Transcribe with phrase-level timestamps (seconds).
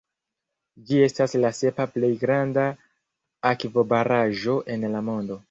[0.87, 2.65] Ĝi estas la sepa plej granda
[3.53, 5.39] akvobaraĵo en la mondo.